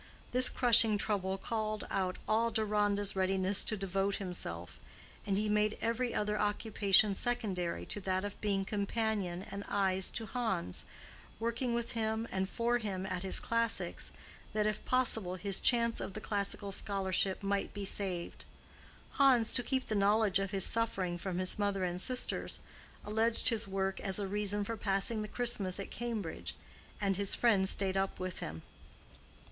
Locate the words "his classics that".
13.21-14.65